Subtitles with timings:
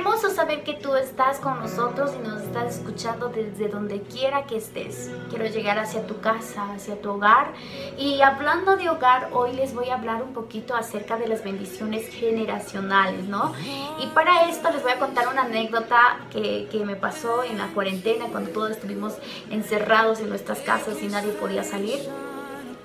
[0.00, 4.56] hermoso saber que tú estás con nosotros y nos estás escuchando desde donde quiera que
[4.56, 5.10] estés.
[5.28, 7.52] Quiero llegar hacia tu casa, hacia tu hogar.
[7.98, 12.08] Y hablando de hogar, hoy les voy a hablar un poquito acerca de las bendiciones
[12.08, 13.52] generacionales, ¿no?
[14.00, 17.66] Y para esto les voy a contar una anécdota que, que me pasó en la
[17.68, 19.18] cuarentena, cuando todos estuvimos
[19.50, 21.98] encerrados en nuestras casas y nadie podía salir.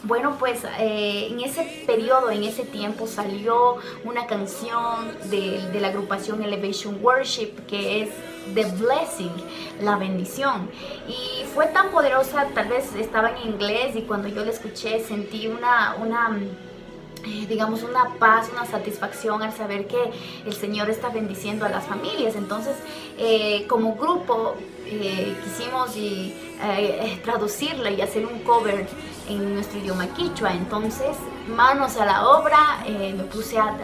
[0.05, 5.87] Bueno, pues eh, en ese periodo, en ese tiempo salió una canción de, de, la
[5.87, 8.09] agrupación Elevation Worship que es
[8.53, 9.33] The Blessing,
[9.81, 10.69] la bendición.
[11.07, 15.47] Y fue tan poderosa, tal vez estaba en inglés y cuando yo la escuché sentí
[15.47, 15.95] una...
[15.95, 16.39] una
[17.25, 19.97] eh, digamos, una paz, una satisfacción al saber que
[20.45, 22.35] el Señor está bendiciendo a las familias.
[22.35, 22.75] Entonces,
[23.17, 24.53] eh, como grupo,
[24.85, 26.35] eh, quisimos y,
[27.23, 28.87] traducirla y hacer un cover
[29.27, 30.53] en nuestro idioma quichua.
[30.53, 31.15] Entonces,
[31.47, 33.75] manos a la obra, eh, me puse a,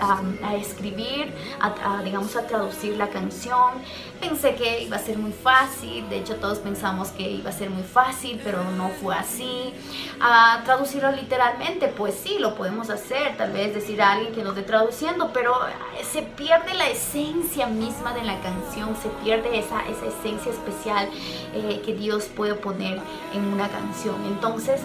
[0.44, 3.74] a, escribir, a, digamos, a traducir la canción.
[4.20, 7.70] Pensé que iba a ser muy fácil, de hecho todos pensamos que iba a ser
[7.70, 9.74] muy fácil, pero no fue así.
[10.20, 14.56] A traducirlo literalmente, pues sí, lo podemos hacer, tal vez decir a alguien que nos
[14.56, 15.56] esté traduciendo, pero
[16.04, 21.10] se pierde la esencia misma de la canción, se pierde esa, esa esencia especial
[21.54, 23.00] eh, que Dios puede poner
[23.34, 24.16] en una canción.
[24.26, 24.82] Entonces,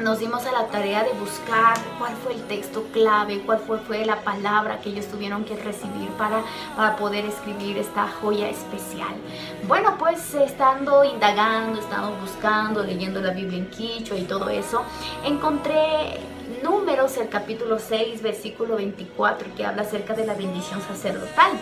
[0.00, 4.22] nos dimos a la tarea de buscar cuál fue el texto clave, cuál fue, la
[4.22, 6.42] palabra que ellos tuvieron que recibir para,
[6.76, 9.14] para poder escribir esta joya especial.
[9.68, 14.82] Bueno, pues estando indagando, estando buscando, leyendo la Biblia en quichua y todo eso,
[15.24, 16.20] encontré
[16.62, 21.52] números, el capítulo 6, versículo 24, que habla acerca de la bendición sacerdotal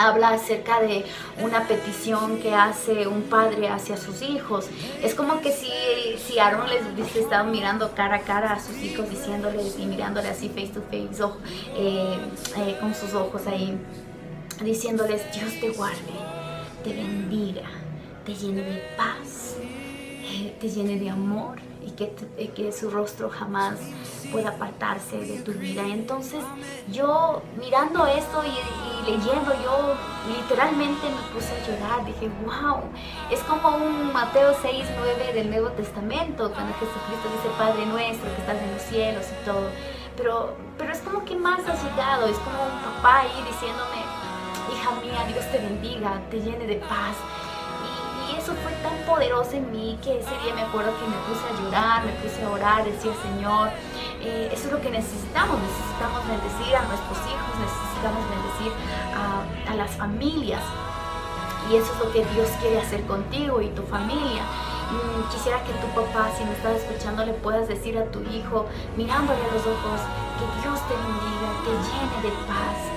[0.00, 1.04] habla acerca de
[1.42, 4.68] una petición que hace un padre hacia sus hijos.
[5.02, 5.70] Es como que si,
[6.18, 10.28] si Aaron les hubiese estado mirando cara a cara a sus hijos, diciéndoles y mirándole
[10.28, 11.22] así face to face,
[11.76, 12.18] eh,
[12.56, 13.78] eh, con sus ojos ahí,
[14.62, 15.98] diciéndoles, Dios te guarde,
[16.82, 17.68] te bendiga,
[18.24, 22.12] te llene de paz, eh, te llene de amor y que,
[22.54, 23.78] que su rostro jamás
[24.30, 25.82] pueda apartarse de tu vida.
[25.86, 26.42] Entonces
[26.90, 29.94] yo mirando esto y, leyendo, yo
[30.36, 32.04] literalmente me puse a llorar.
[32.04, 32.82] Dije, wow,
[33.30, 38.40] es como un Mateo 6, 9 del Nuevo Testamento, cuando Jesucristo dice, Padre nuestro que
[38.40, 39.68] estás en los cielos y todo.
[40.16, 44.04] Pero, pero es como que más ha llegado, es como un papá ahí diciéndome,
[44.72, 47.16] hija mía, Dios te bendiga, te llene de paz
[48.36, 51.62] eso fue tan poderoso en mí que ese día me acuerdo que me puse a
[51.62, 53.70] llorar, me puse a orar, decía Señor,
[54.22, 58.72] eh, eso es lo que necesitamos, necesitamos bendecir a nuestros hijos, necesitamos bendecir
[59.14, 60.62] a, a las familias
[61.70, 64.42] y eso es lo que Dios quiere hacer contigo y tu familia.
[64.90, 68.66] Mm, quisiera que tu papá, si me estás escuchando, le puedas decir a tu hijo,
[68.96, 70.00] mirándole a los ojos,
[70.34, 72.89] que Dios te bendiga, te llene de paz,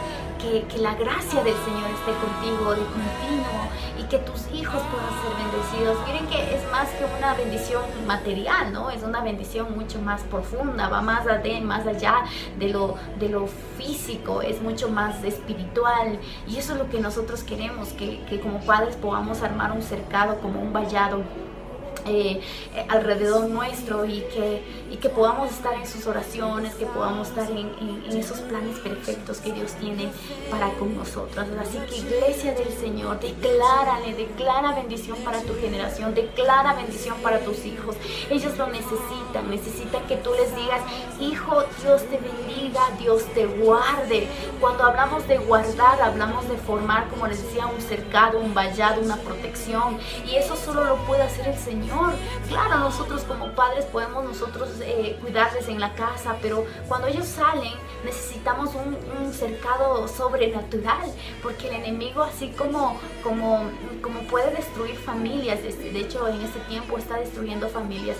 [0.43, 5.31] que, la gracia del Señor esté contigo de continuo y que tus hijos puedan ser
[5.39, 5.97] bendecidos.
[6.05, 8.89] Miren que es más que una bendición material, ¿no?
[8.89, 12.15] Es una bendición mucho más profunda, va más allá, más allá
[12.59, 16.19] de, lo, de lo físico, es mucho más espiritual.
[16.47, 20.39] Y eso es lo que nosotros queremos, que, que como padres podamos armar un cercado
[20.39, 21.23] como un vallado
[22.05, 22.41] eh,
[22.89, 27.71] alrededor nuestro y que, y que podamos estar en sus oraciones, que podamos estar en,
[27.79, 30.09] en, esos planes perfectos que Dios tiene
[30.49, 31.45] para con nosotros.
[31.59, 37.65] Así que iglesia del Señor, declárale, declara bendición para tu generación, declara bendición para tus
[37.65, 37.95] hijos.
[38.29, 40.81] Ellos lo necesitan, necesitan que tú les digas,
[41.19, 44.27] hijo, Dios te bendiga, Dios te guarde.
[44.59, 49.17] Cuando hablamos de guardar, hablamos de formar, como les decía, un cercado, un vallado, una
[49.17, 49.97] protección.
[50.25, 51.92] Y eso solo lo puede hacer el Señor.
[52.47, 57.73] Claro, nosotros como padres podemos nosotros eh, cuidarles en la casa, pero cuando ellos salen
[58.05, 61.11] necesitamos un, cercado sobrenatural,
[61.41, 63.63] porque el enemigo así como, como,
[64.01, 68.17] como puede destruir familias, de hecho en este tiempo está destruyendo familias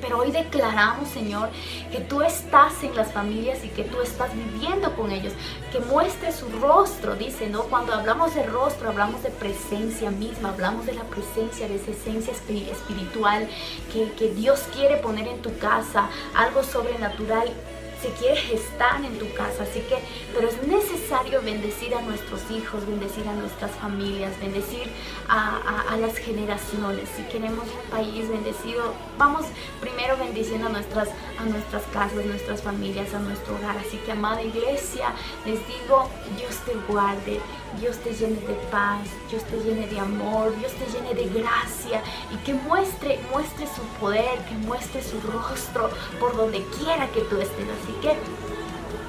[0.00, 1.50] pero hoy declaramos, Señor,
[1.92, 5.32] que tú estás en las familias y que tú estás viviendo con ellos,
[5.72, 7.64] que muestre su rostro, dice, ¿no?
[7.64, 12.32] Cuando hablamos de rostro, hablamos de presencia misma, hablamos de la presencia, de esa esencia
[12.32, 13.48] espiritual
[13.92, 17.52] que, que Dios quiere poner en tu casa, algo sobrenatural
[18.00, 19.62] se quiere gestar en tu casa.
[19.62, 19.98] Así que,
[20.34, 24.90] pero es necesario bendecir a nuestros hijos, bendecir a nuestras familias, bendecir
[25.28, 27.08] a, a, las generaciones.
[27.16, 29.46] Si queremos un país bendecido, vamos
[29.80, 31.08] primero bendiciendo a nuestras,
[31.38, 33.76] a nuestras casas, nuestras familias, a nuestro hogar.
[33.78, 35.12] Así que, amada iglesia,
[35.44, 37.40] les digo, Dios te guarde,
[37.78, 42.02] Dios te llene de paz, Dios te llene de amor, Dios te llene de gracia
[42.32, 47.36] y que muestre, muestre su poder, que muestre su rostro por donde quiera que tú
[47.36, 47.66] estés.
[47.82, 48.16] Así que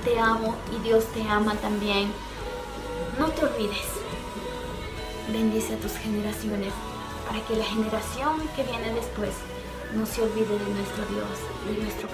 [0.04, 2.12] te amo y Dios te ama también.
[3.20, 3.88] no te olvides.
[5.32, 6.74] Bendice a tus generaciones
[7.28, 9.32] para que la generación que viene después
[9.94, 11.38] no se olvide de nuestro Dios,
[11.68, 12.10] de nuestro.